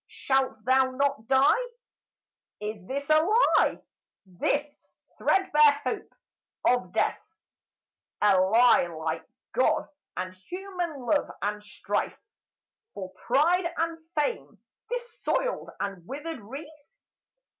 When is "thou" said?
0.65-0.85